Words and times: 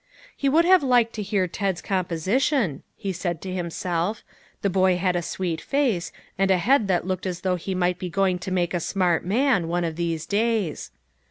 He 0.35 0.49
would 0.49 0.65
have 0.65 0.81
liked 0.81 1.13
to 1.13 1.21
hear 1.21 1.47
Ted's 1.47 1.79
composi 1.79 2.41
tion, 2.41 2.81
he 2.97 3.13
said 3.13 3.39
to 3.43 3.53
himself; 3.53 4.23
the 4.63 4.69
boy 4.71 4.97
had 4.97 5.15
a 5.15 5.21
sweet 5.21 5.61
face, 5.61 6.11
and 6.39 6.49
a 6.49 6.57
head 6.57 6.87
that 6.87 7.05
looked 7.05 7.27
as 7.27 7.41
though 7.41 7.53
he 7.55 7.75
might 7.75 7.99
be 7.99 8.09
going 8.09 8.39
to 8.39 8.49
make 8.51 8.73
a 8.73 8.79
smart 8.79 9.23
man, 9.23 9.67
one 9.67 9.83
of 9.83 9.97
these 9.97 10.25
days. 10.25 10.89